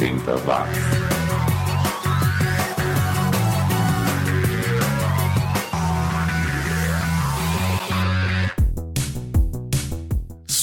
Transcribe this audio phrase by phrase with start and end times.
[0.00, 1.17] 80 watts.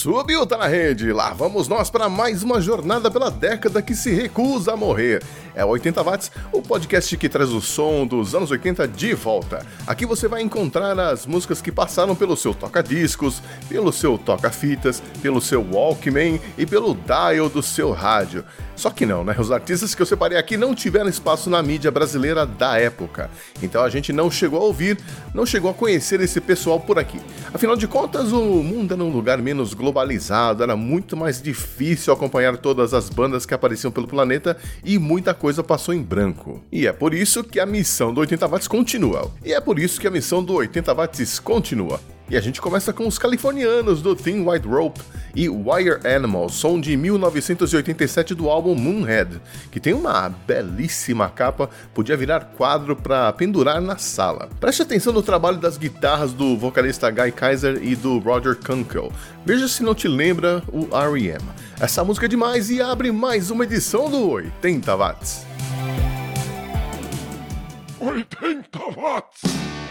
[0.05, 1.11] Subiu, tá na rede.
[1.11, 5.23] Lá vamos nós para mais uma jornada pela década que se recusa a morrer.
[5.55, 9.65] É 80 Watts, o podcast que traz o som dos anos 80 de volta.
[9.87, 15.41] Aqui você vai encontrar as músicas que passaram pelo seu toca-discos, pelo seu toca-fitas, pelo
[15.41, 18.45] seu Walkman e pelo dial do seu rádio.
[18.75, 19.33] Só que não, né?
[19.39, 23.31] Os artistas que eu separei aqui não tiveram espaço na mídia brasileira da época.
[23.63, 24.99] Então a gente não chegou a ouvir,
[25.33, 27.19] não chegou a conhecer esse pessoal por aqui.
[27.53, 32.57] Afinal de contas, o mundo era um lugar menos globalizado, era muito mais difícil acompanhar
[32.57, 36.61] todas as bandas que apareciam pelo planeta e muita coisa passou em branco.
[36.69, 39.31] E é por isso que a missão do 80 Watts continua.
[39.43, 41.99] E é por isso que a missão do 80 Watts continua.
[42.29, 44.99] E a gente começa com os californianos do Thin White Rope
[45.35, 49.39] e Wire Animal, som de 1987 do álbum Moonhead,
[49.69, 54.49] que tem uma belíssima capa, podia virar quadro para pendurar na sala.
[54.59, 59.11] Preste atenção no trabalho das guitarras do vocalista Guy Kaiser e do Roger Kunkel.
[59.45, 61.43] Veja se não te lembra o R.E.M.
[61.79, 65.45] Essa música é demais e abre mais uma edição do 80 Watts.
[67.99, 69.84] 80 Watts!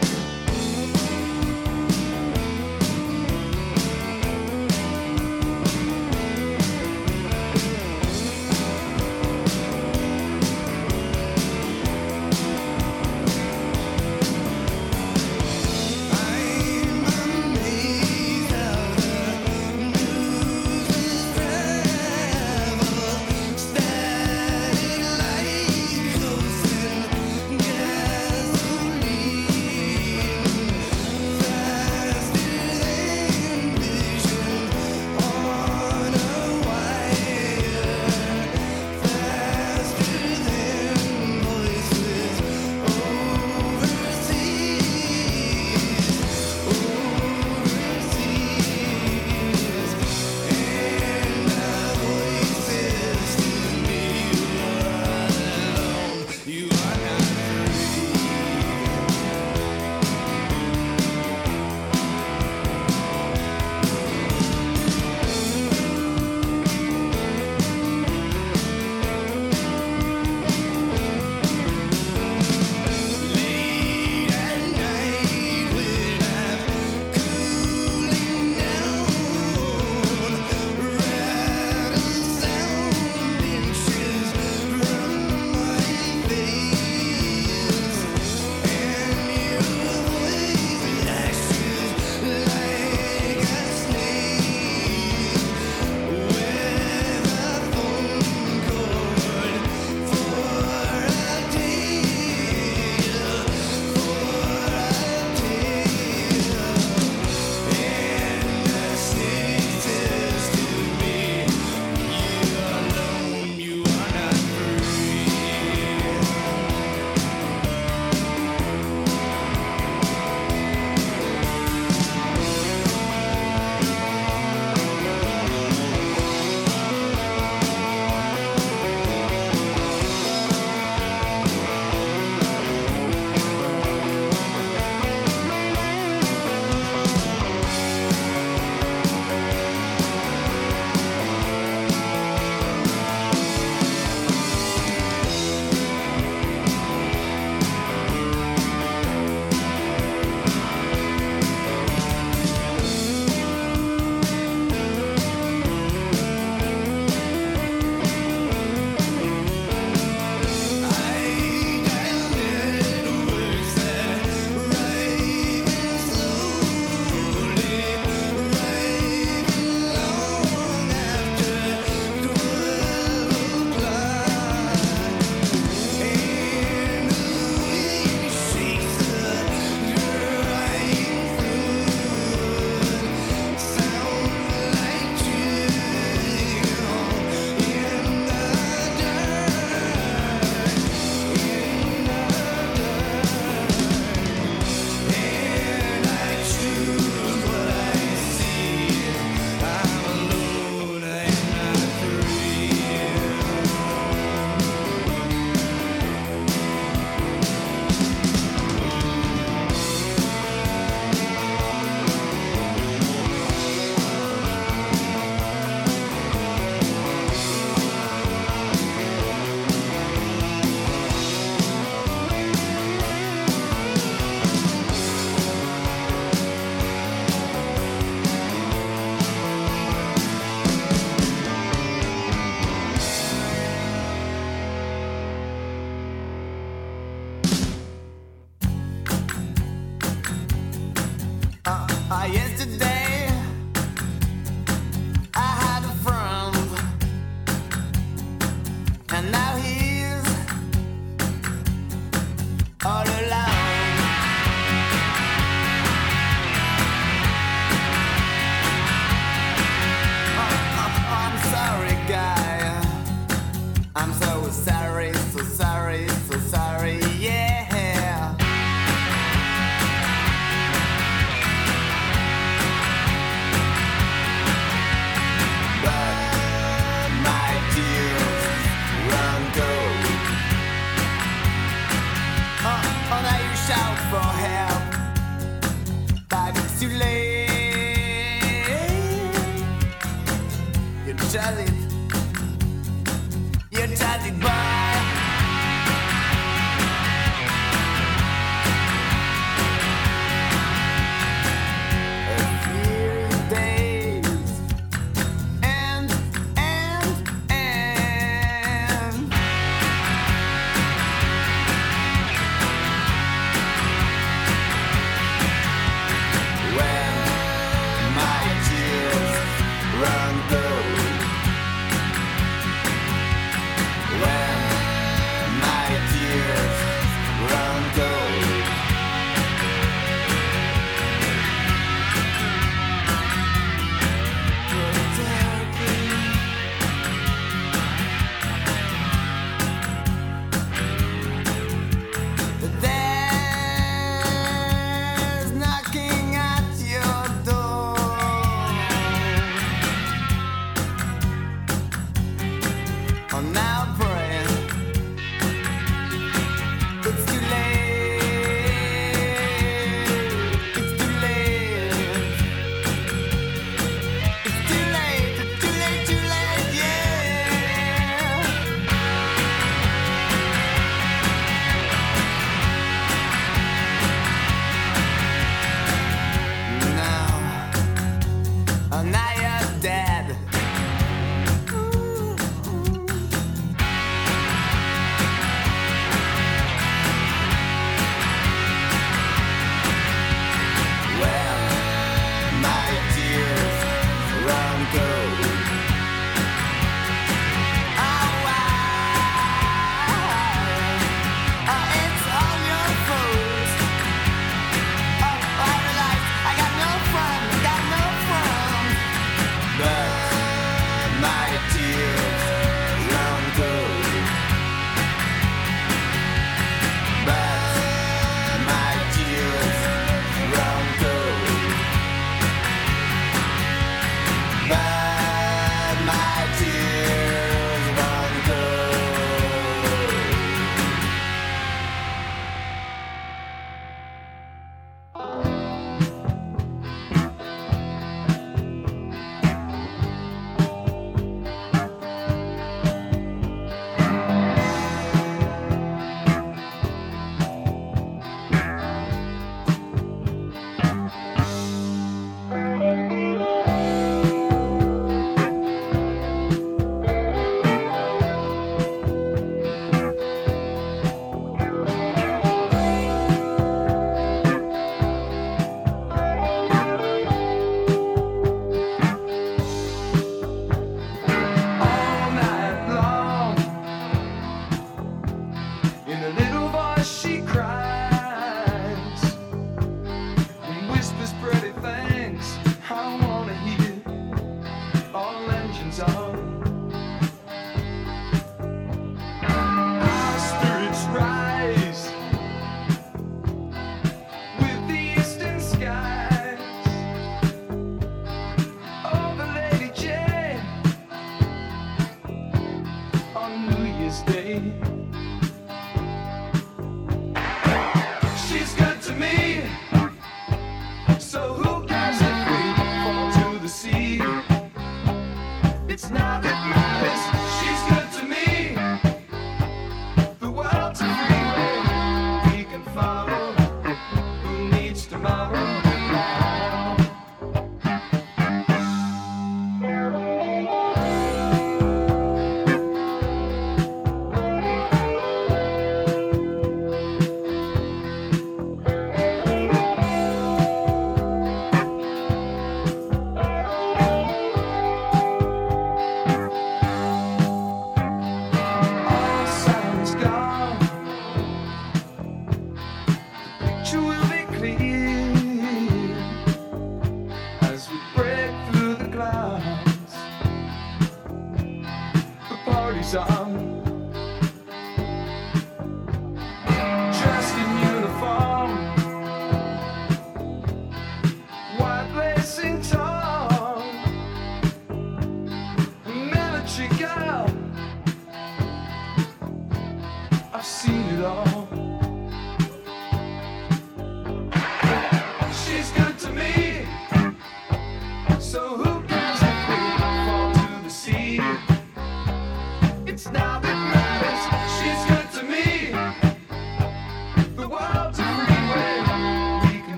[504.15, 505.04] stay.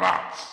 [0.00, 0.48] Watts.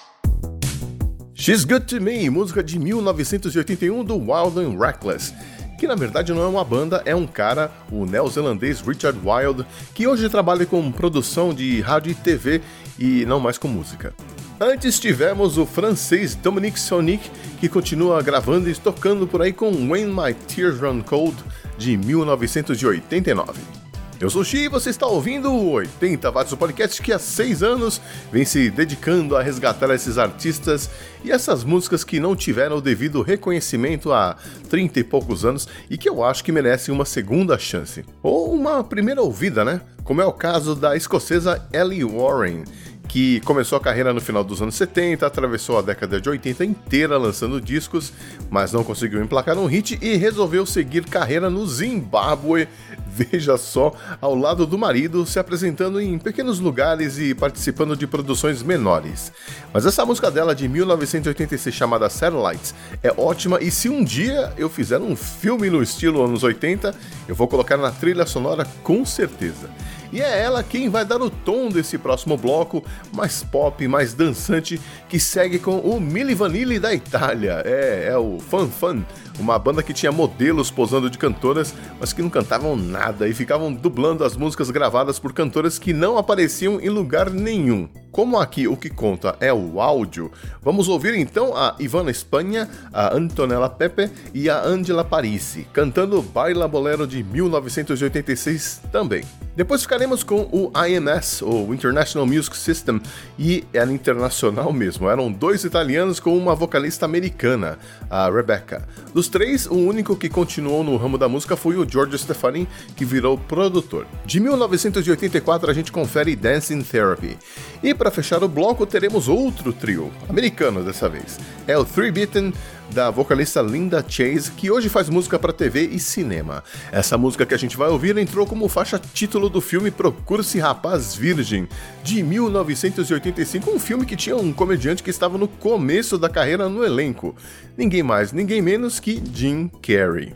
[1.33, 5.33] She's Good to Me, música de 1981 do Wild and Reckless
[5.79, 10.05] que na verdade não é uma banda, é um cara, o neozelandês Richard Wild, que
[10.05, 12.61] hoje trabalha com produção de rádio e TV
[12.99, 14.13] e não mais com música.
[14.59, 20.07] Antes tivemos o francês Dominique Sonic, que continua gravando e tocando por aí com When
[20.07, 21.37] My Tears Run Cold,
[21.77, 23.78] de 1989.
[24.21, 27.17] Eu sou o Xi e você está ouvindo o 80 Watts, o podcast que há
[27.17, 30.89] seis anos vem se dedicando a resgatar esses artistas
[31.23, 34.35] e essas músicas que não tiveram o devido reconhecimento há
[34.69, 38.03] 30 e poucos anos e que eu acho que merecem uma segunda chance.
[38.21, 39.79] Ou uma primeira ouvida, né?
[40.03, 42.65] Como é o caso da escocesa Ellie Warren
[43.09, 47.17] que começou a carreira no final dos anos 70, atravessou a década de 80 inteira
[47.17, 48.13] lançando discos,
[48.51, 52.67] mas não conseguiu emplacar um hit e resolveu seguir carreira no Zimbábue,
[53.07, 58.61] veja só, ao lado do marido, se apresentando em pequenos lugares e participando de produções
[58.61, 59.33] menores.
[59.73, 64.69] Mas essa música dela de 1986 chamada Satellites é ótima e se um dia eu
[64.69, 66.93] fizer um filme no estilo anos 80,
[67.27, 69.67] eu vou colocar na trilha sonora com certeza.
[70.11, 74.79] E é ela quem vai dar o tom desse próximo bloco, mais pop, mais dançante,
[75.07, 77.61] que segue com o Milli Vanilli da Itália.
[77.65, 79.05] É, é o Fan Fan,
[79.39, 83.73] uma banda que tinha modelos posando de cantoras, mas que não cantavam nada e ficavam
[83.73, 87.87] dublando as músicas gravadas por cantoras que não apareciam em lugar nenhum.
[88.11, 90.31] Como aqui o que conta é o áudio,
[90.61, 96.67] vamos ouvir então a Ivana Espanha, a Antonella Pepe e a Angela Parisi, cantando Baila
[96.67, 99.23] Bolero de 1986 também.
[99.55, 103.01] Depois ficaremos com o IMS, o International Music System,
[103.37, 105.09] e era internacional mesmo.
[105.09, 107.77] Eram dois italianos com uma vocalista americana,
[108.09, 108.87] a Rebecca.
[109.13, 113.05] Dos três, o único que continuou no ramo da música foi o George Stefani, que
[113.05, 114.05] virou produtor.
[114.25, 117.37] De 1984 a gente confere Dancing Therapy.
[117.81, 121.39] E para fechar o bloco teremos outro trio, americano dessa vez.
[121.67, 122.51] É o Three Beaten
[122.93, 126.63] da vocalista Linda Chase, que hoje faz música para TV e cinema.
[126.91, 131.15] Essa música que a gente vai ouvir entrou como faixa título do filme Procure-se Rapaz
[131.15, 131.67] Virgem,
[132.03, 136.83] de 1985, um filme que tinha um comediante que estava no começo da carreira no
[136.83, 137.35] elenco.
[137.77, 140.35] Ninguém mais, ninguém menos que Jim Carrey.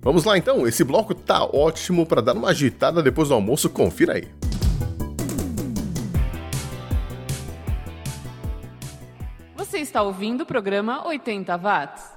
[0.00, 4.14] Vamos lá então, esse bloco tá ótimo para dar uma agitada depois do almoço, confira
[4.14, 4.28] aí.
[9.56, 12.13] Você está ouvindo o programa 80 Watts.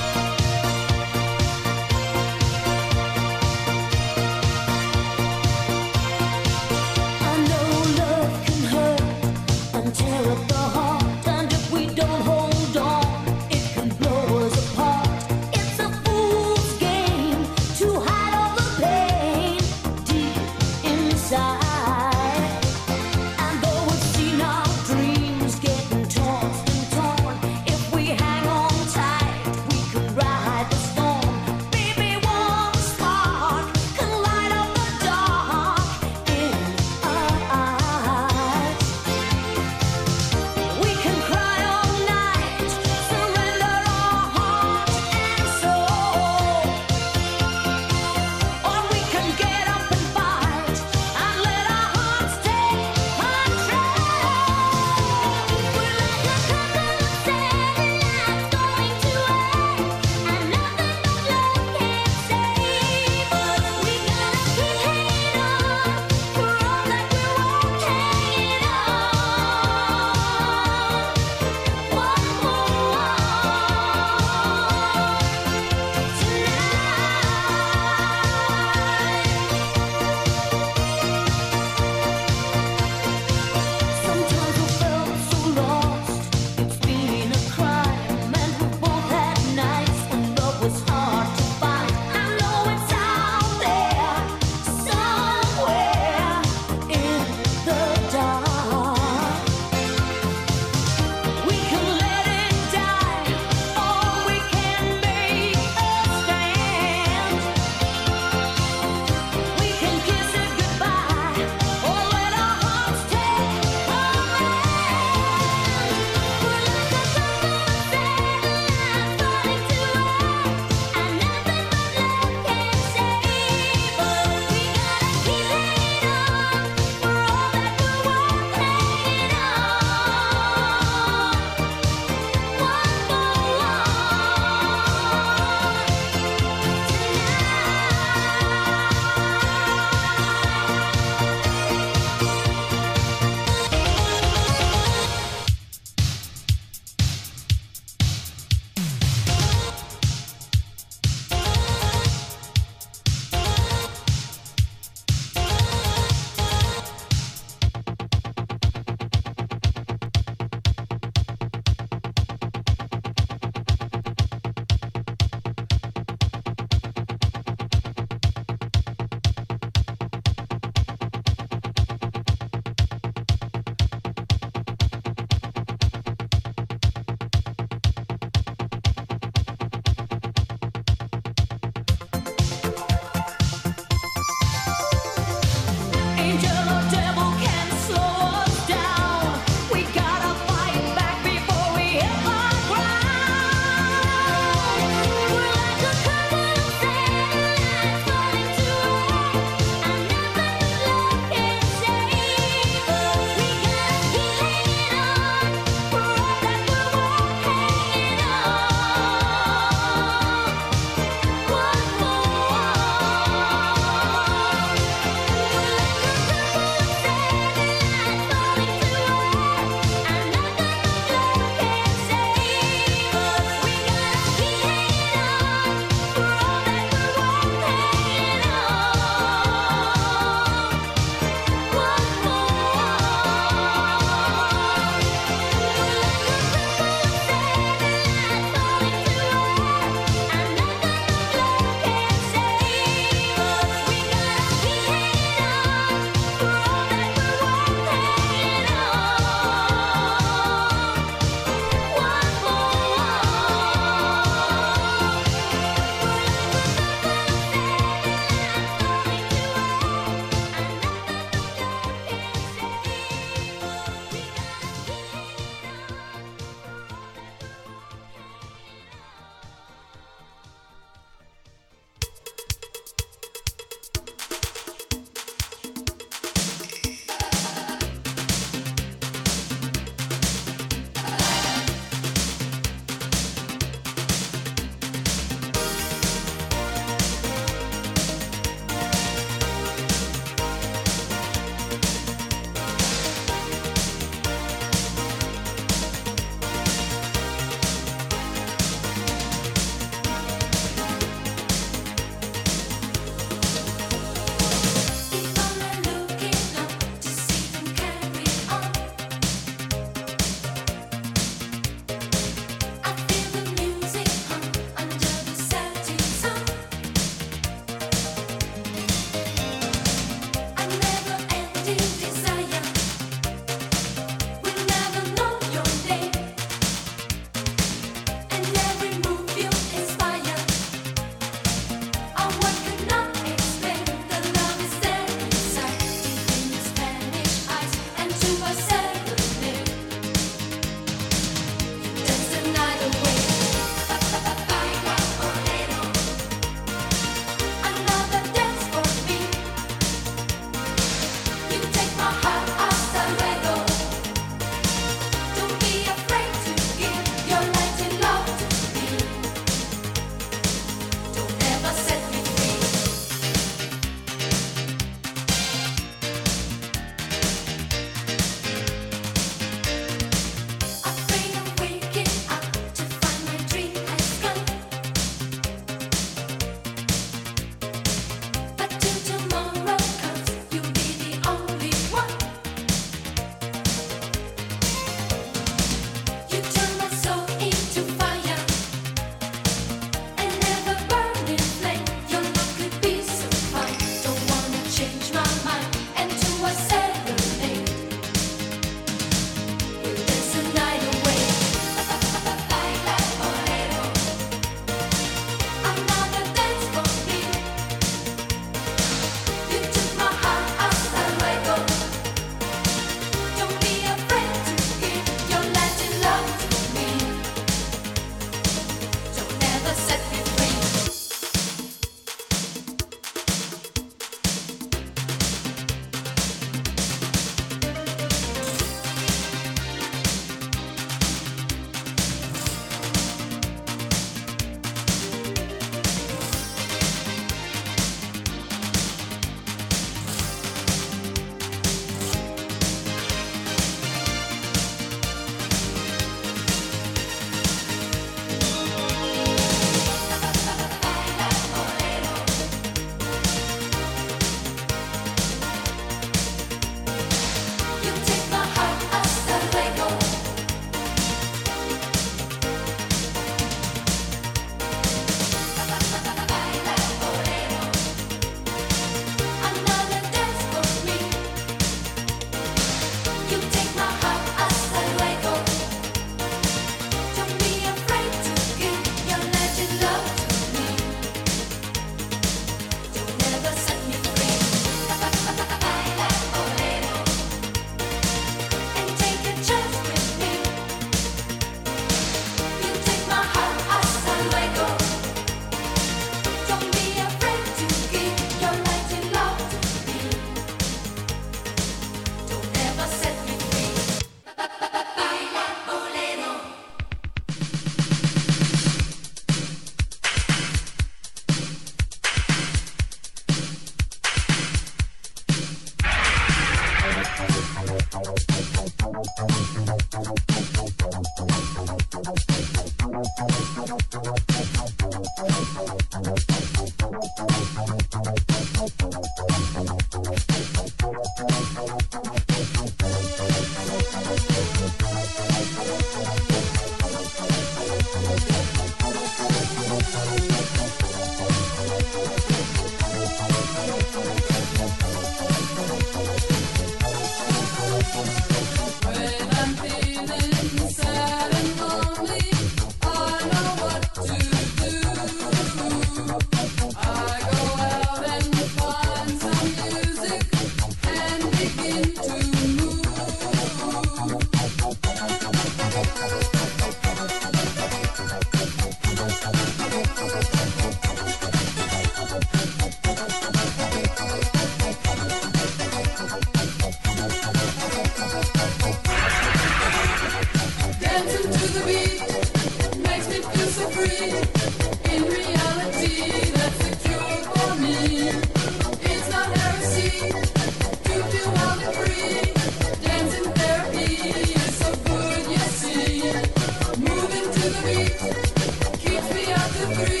[599.73, 600.00] Do.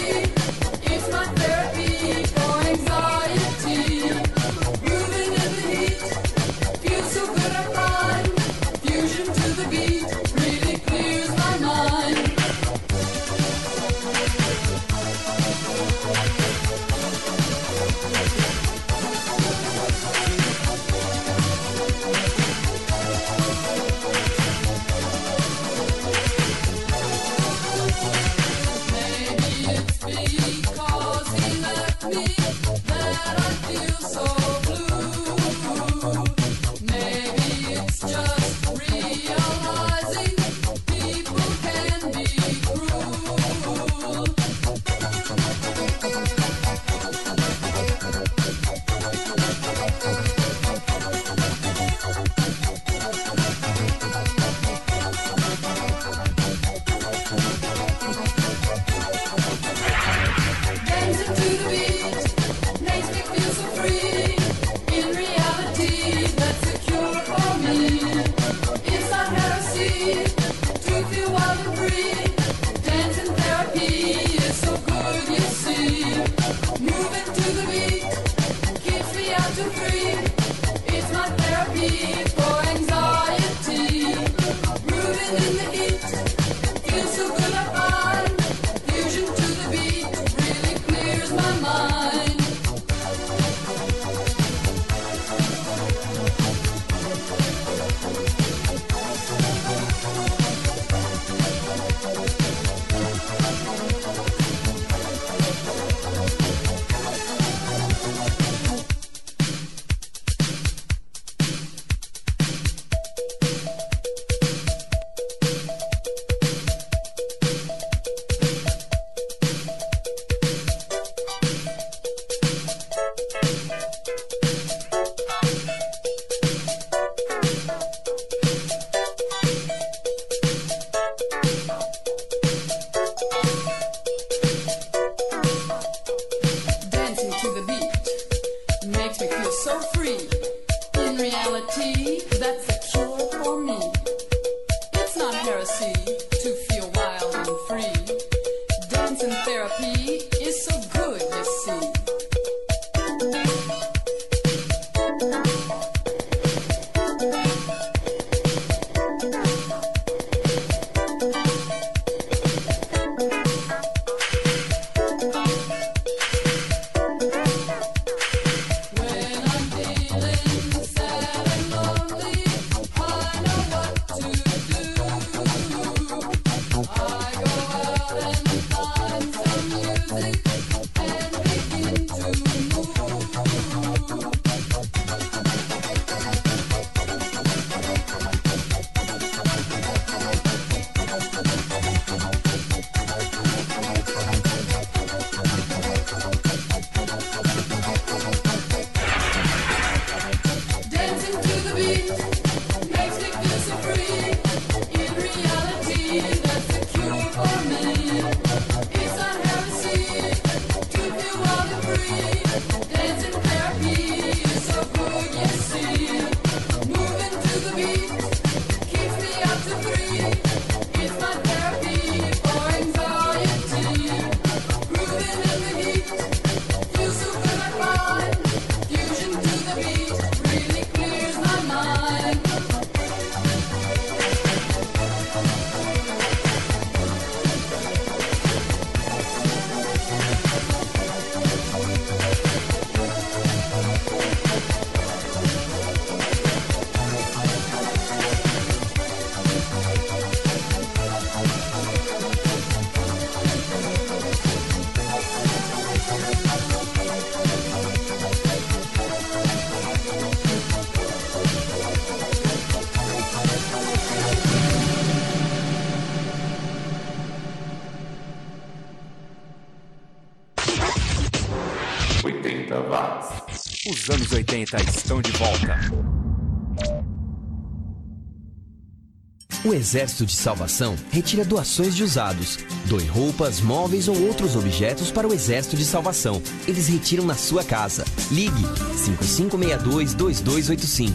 [279.71, 282.59] O Exército de Salvação retira doações de usados.
[282.87, 286.41] Doe roupas, móveis ou outros objetos para o Exército de Salvação.
[286.67, 288.03] Eles retiram na sua casa.
[288.29, 288.65] Ligue
[288.97, 291.13] 5562-2285.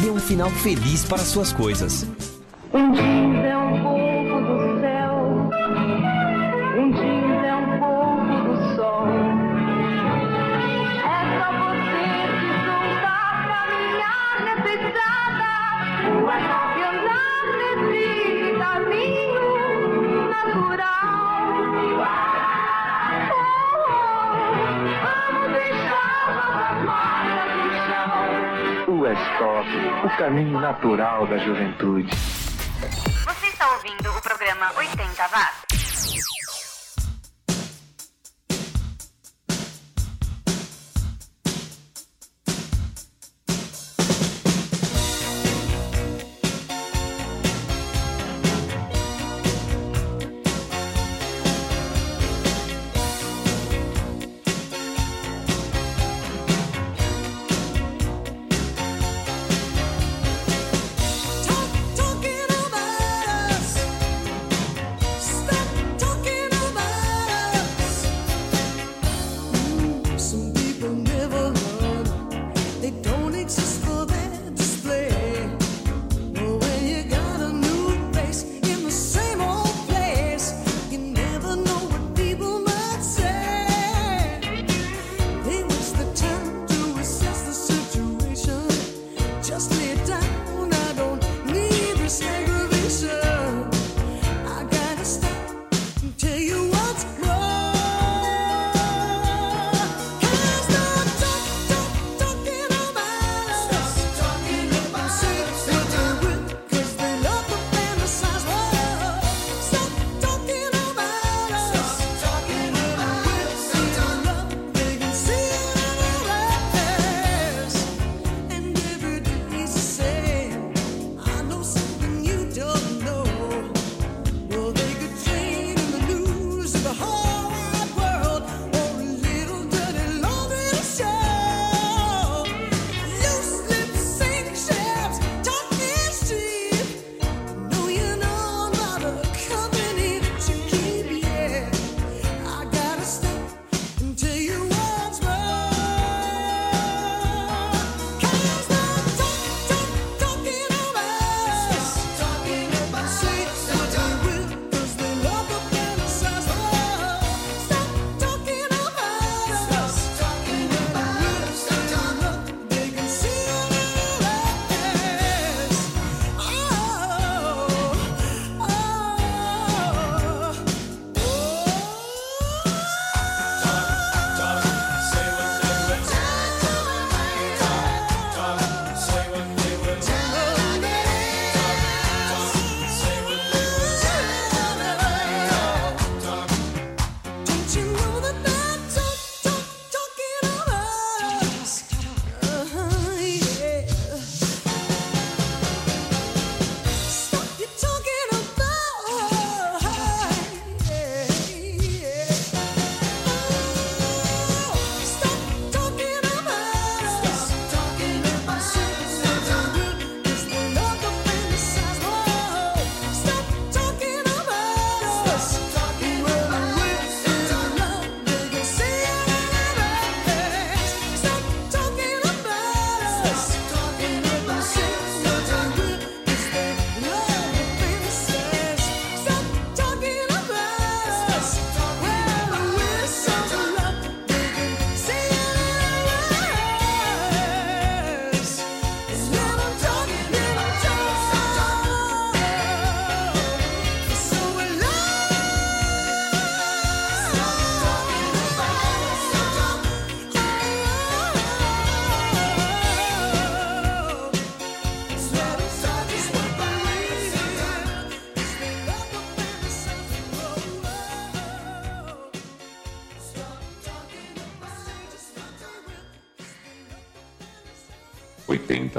[0.00, 2.06] Dê um final feliz para suas coisas.
[2.72, 3.27] Um dia
[30.28, 32.10] caminho natural da juventude.
[33.24, 35.57] Você está ouvindo o programa 80 Watts.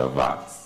[0.04, 0.60] Roberta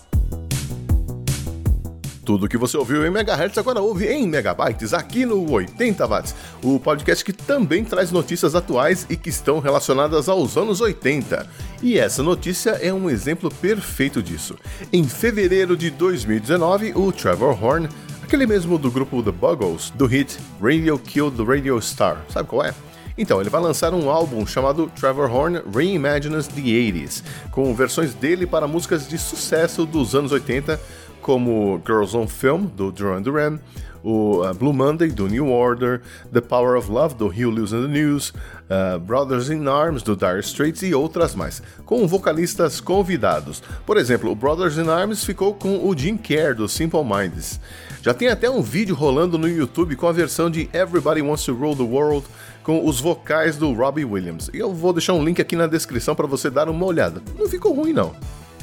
[2.25, 6.79] Tudo que você ouviu em megahertz agora ouve em megabytes aqui no 80 watts, o
[6.79, 11.45] podcast que também traz notícias atuais e que estão relacionadas aos anos 80.
[11.81, 14.57] E essa notícia é um exemplo perfeito disso.
[14.91, 17.89] Em fevereiro de 2019, o Trevor Horn,
[18.23, 22.63] aquele mesmo do grupo The Buggles, do hit Radio Killed the Radio Star, sabe qual
[22.65, 22.73] é?
[23.17, 28.45] Então, ele vai lançar um álbum chamado Trevor Horn Reimagines the 80s, com versões dele
[28.47, 30.79] para músicas de sucesso dos anos 80
[31.23, 33.59] como Girls on Film, do Duran Duran,
[34.03, 36.01] o uh, Blue Monday, do New Order,
[36.31, 38.33] The Power of Love, do Hugh Lewis and the News,
[38.69, 43.63] uh, Brothers in Arms, do Dire Straits e outras mais, com vocalistas convidados.
[43.85, 47.59] Por exemplo, o Brothers in Arms ficou com o Jim Kerr, do Simple Minds.
[48.01, 51.53] Já tem até um vídeo rolando no YouTube com a versão de Everybody Wants to
[51.53, 52.27] Rule the World,
[52.63, 54.49] com os vocais do Robbie Williams.
[54.53, 57.21] E eu vou deixar um link aqui na descrição para você dar uma olhada.
[57.37, 58.13] Não ficou ruim não.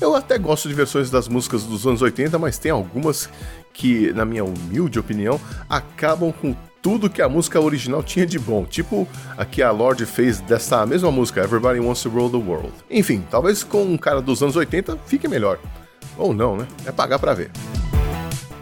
[0.00, 3.28] Eu até gosto de versões das músicas dos anos 80, mas tem algumas
[3.72, 5.38] que, na minha humilde opinião,
[5.68, 10.06] acabam com tudo que a música original tinha de bom, tipo a que a Lorde
[10.06, 12.72] fez dessa mesma música, Everybody Wants to Rule the World.
[12.90, 15.58] Enfim, talvez com um cara dos anos 80 fique melhor.
[16.16, 16.66] Ou não, né?
[16.86, 17.50] É pagar pra ver.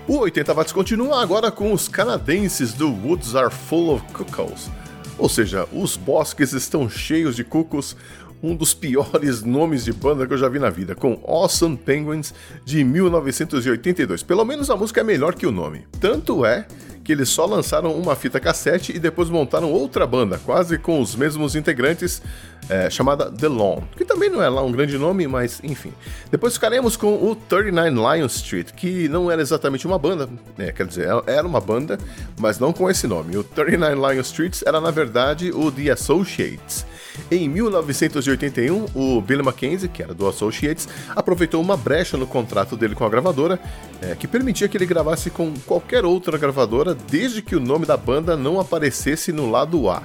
[0.08, 4.70] O 80 Watts continua agora com os canadenses do Woods Are Full of Cuckoos.
[5.18, 7.96] Ou seja, os bosques estão cheios de cucos,
[8.42, 12.32] um dos piores nomes de banda que eu já vi na vida, com Awesome Penguins
[12.64, 14.22] de 1982.
[14.22, 15.86] Pelo menos a música é melhor que o nome.
[16.00, 16.66] Tanto é
[17.08, 21.16] que eles só lançaram uma fita cassete e depois montaram outra banda, quase com os
[21.16, 22.20] mesmos integrantes,
[22.68, 25.90] é, chamada The Lawn, que também não é lá um grande nome, mas enfim.
[26.30, 30.28] Depois ficaremos com o 39 Lion Street, que não era exatamente uma banda,
[30.58, 31.98] é, quer dizer, era uma banda,
[32.38, 33.38] mas não com esse nome.
[33.38, 36.84] O 39 Lion Streets era na verdade o The Associates.
[37.30, 42.94] Em 1981, o Billy Mackenzie, que era do Associates, aproveitou uma brecha no contrato dele
[42.94, 43.60] com a gravadora,
[44.00, 47.96] é, que permitia que ele gravasse com qualquer outra gravadora, desde que o nome da
[47.96, 50.02] banda não aparecesse no lado A.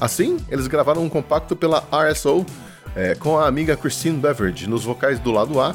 [0.00, 2.44] Assim, eles gravaram um compacto pela RSO
[2.94, 5.74] é, com a amiga Christine Beveridge nos vocais do lado A,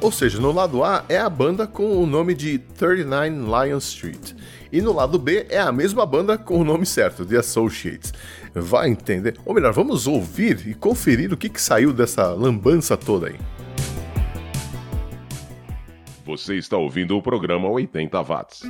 [0.00, 4.32] ou seja, no lado A é a banda com o nome de 39 Lion Street.
[4.70, 8.12] E no lado B é a mesma banda com o nome certo, The Associates.
[8.54, 9.36] Vai entender?
[9.44, 13.36] Ou melhor, vamos ouvir e conferir o que, que saiu dessa lambança toda aí.
[16.24, 18.62] Você está ouvindo o programa 80 Watts.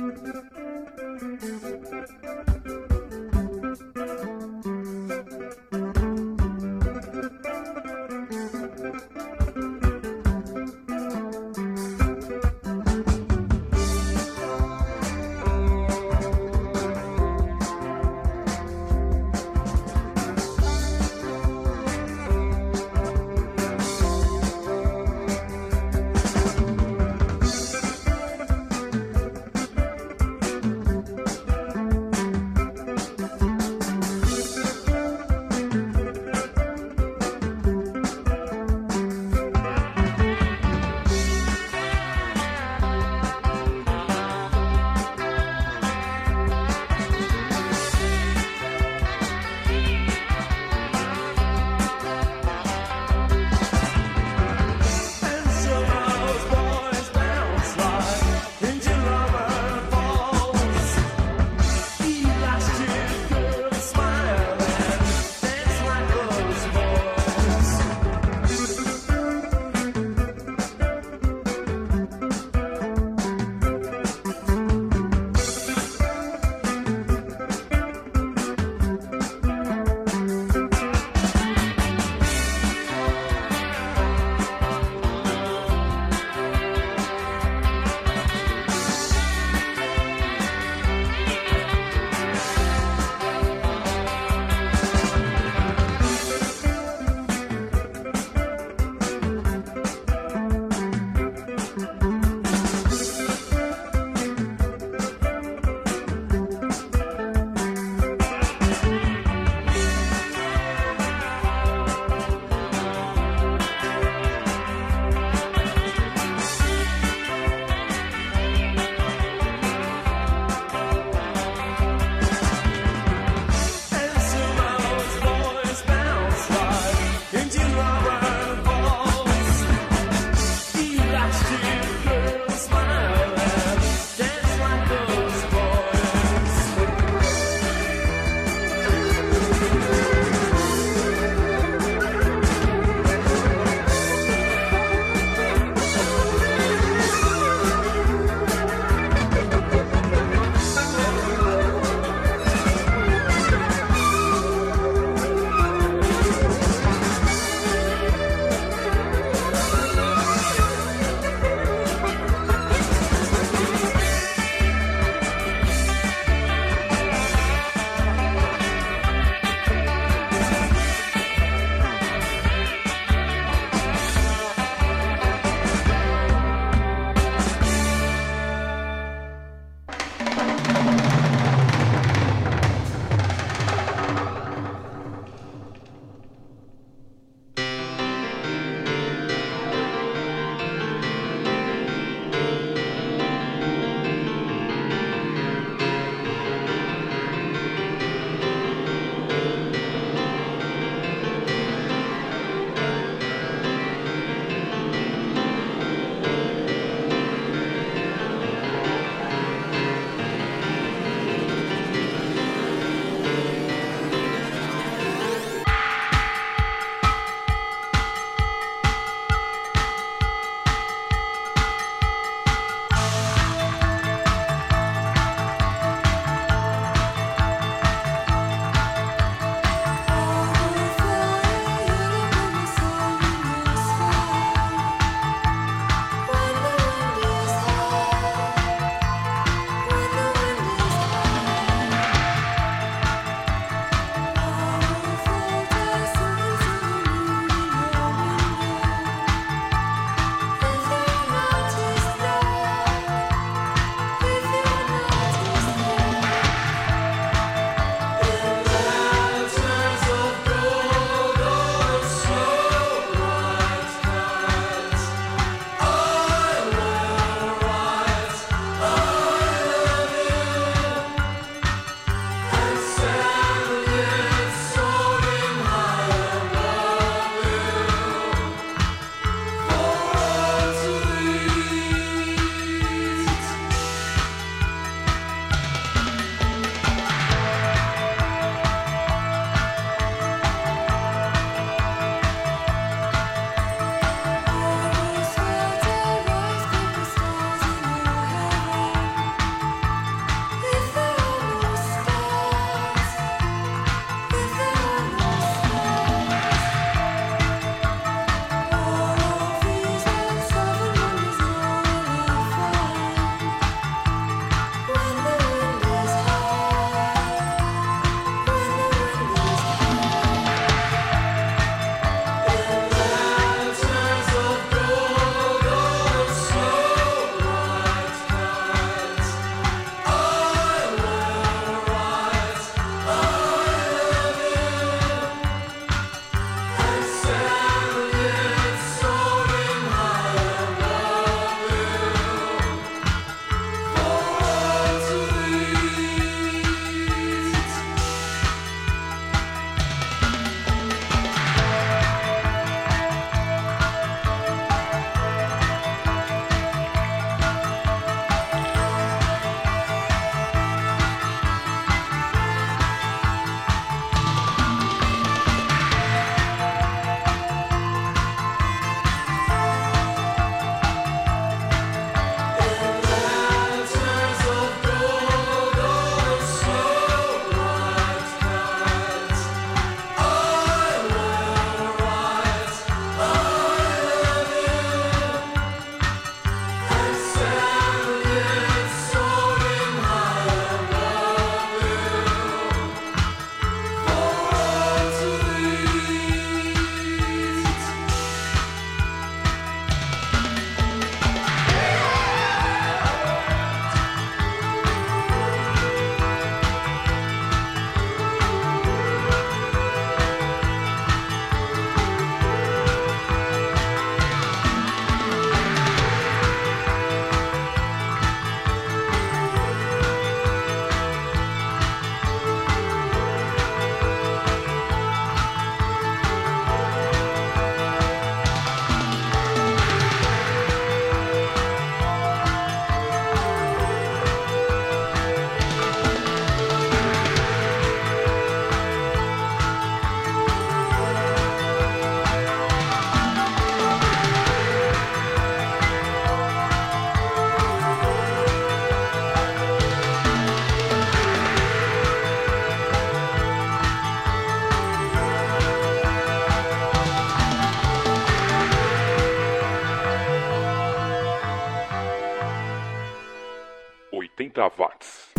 [464.59, 465.29] 80 watts.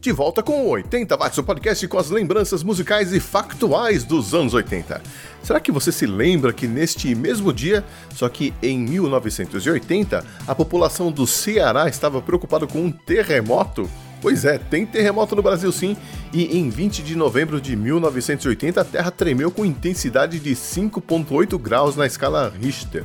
[0.00, 4.32] De volta com o 80 Watts, o podcast com as lembranças musicais e factuais dos
[4.32, 5.02] anos 80.
[5.42, 11.10] Será que você se lembra que neste mesmo dia, só que em 1980, a população
[11.10, 13.88] do Ceará estava preocupada com um terremoto?
[14.20, 15.96] Pois é, tem terremoto no Brasil sim,
[16.32, 21.96] e em 20 de novembro de 1980 a Terra tremeu com intensidade de 5.8 graus
[21.96, 23.04] na escala Richter.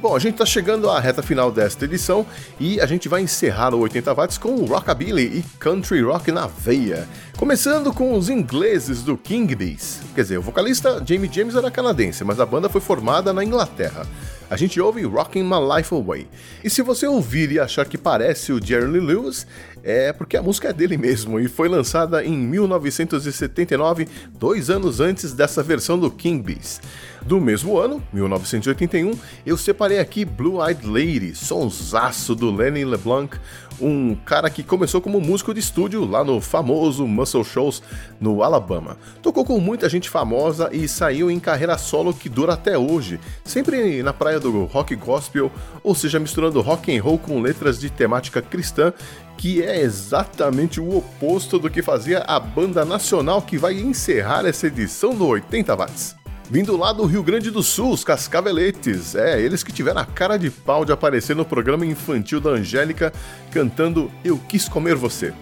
[0.00, 2.24] Bom, a gente tá chegando à reta final desta edição
[2.58, 7.06] e a gente vai encerrar o 80 watts com Rockabilly e Country Rock na veia.
[7.36, 10.00] Começando com os ingleses do King Bees.
[10.14, 14.06] Quer dizer, o vocalista Jamie James era canadense, mas a banda foi formada na Inglaterra.
[14.50, 16.26] A gente ouve Rocking My Life Away.
[16.64, 19.46] E se você ouvir e achar que parece o Jerry Lee Lewis,
[19.80, 25.32] é porque a música é dele mesmo e foi lançada em 1979, dois anos antes
[25.32, 26.80] dessa versão do King Bees.
[27.22, 33.38] Do mesmo ano, 1981, eu separei aqui Blue Eyed Lady, sonsaço do Lenny LeBlanc,
[33.80, 37.82] um cara que começou como músico de estúdio lá no famoso Muscle Shoals
[38.20, 38.96] no Alabama.
[39.22, 44.02] Tocou com muita gente famosa e saiu em carreira solo que dura até hoje, sempre
[44.02, 45.50] na praia do rock gospel,
[45.82, 48.92] ou seja, misturando rock and roll com letras de temática cristã,
[49.36, 54.66] que é exatamente o oposto do que fazia a banda nacional que vai encerrar essa
[54.66, 56.19] edição do 80 Watts.
[56.50, 59.14] Vindo lá do Rio Grande do Sul, os Cascaveletes.
[59.14, 63.12] É, eles que tiveram a cara de pau de aparecer no programa infantil da Angélica
[63.52, 65.32] cantando Eu Quis Comer Você.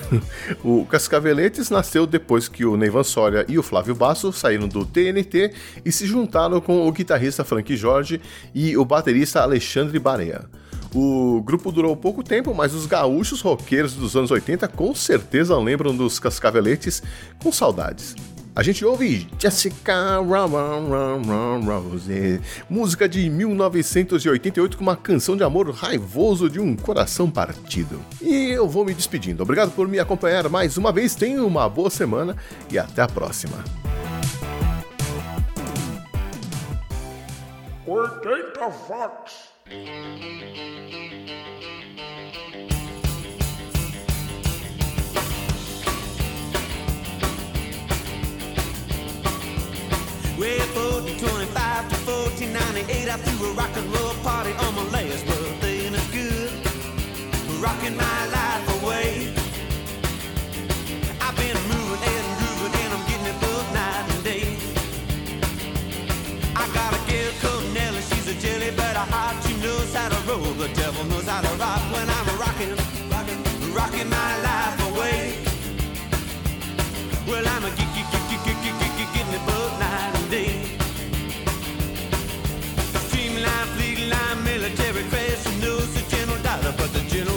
[0.62, 5.54] o Cascaveletes nasceu depois que o Neivan Soria e o Flávio Basso saíram do TNT
[5.86, 8.20] e se juntaram com o guitarrista Frank Jorge
[8.54, 10.44] e o baterista Alexandre Barea.
[10.94, 15.96] O grupo durou pouco tempo, mas os gaúchos roqueiros dos anos 80 com certeza lembram
[15.96, 17.02] dos Cascaveletes
[17.42, 18.14] com saudades.
[18.54, 20.52] A gente ouve Jessica Rose,
[22.68, 27.98] música de 1988 com uma canção de amor raivoso de um coração partido.
[28.20, 29.42] E eu vou me despedindo.
[29.42, 31.14] Obrigado por me acompanhar mais uma vez.
[31.14, 32.36] Tenha uma boa semana
[32.70, 33.64] e até a próxima.
[37.86, 39.52] 80 watts.
[50.42, 51.54] Way 1425
[51.86, 56.10] to 1498, I threw a rock and roll party on my last birthday, and it's
[56.10, 56.50] good.
[57.62, 59.30] Rocking my life away.
[61.22, 64.46] I've been moving and grooving, and I'm getting it both night and day.
[66.58, 70.08] I got a girl called Nellie, she's a jelly, but a heart she knows how
[70.10, 70.50] to roll.
[70.58, 72.21] The devil knows how to rock when I'm
[86.76, 87.31] but the general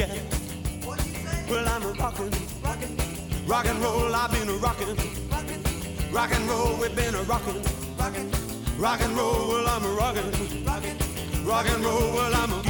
[0.00, 0.06] yeah.
[1.50, 2.30] Well, I'm a rockin',
[3.46, 4.96] rock and roll, I've been a rockin',
[6.10, 7.62] rock and roll, we've been a rockin',
[8.78, 10.64] rock and roll, well, I'm a rockin',
[11.44, 12.69] rock and roll, well, I'm a